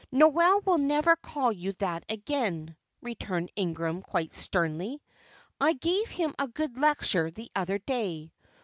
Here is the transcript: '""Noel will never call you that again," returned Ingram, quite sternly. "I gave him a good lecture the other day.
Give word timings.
'""Noel 0.11 0.61
will 0.61 0.79
never 0.79 1.15
call 1.15 1.51
you 1.51 1.73
that 1.73 2.05
again," 2.09 2.75
returned 3.03 3.51
Ingram, 3.55 4.01
quite 4.01 4.31
sternly. 4.31 4.99
"I 5.59 5.73
gave 5.73 6.09
him 6.09 6.33
a 6.39 6.47
good 6.47 6.79
lecture 6.79 7.29
the 7.29 7.51
other 7.55 7.77
day. 7.77 8.33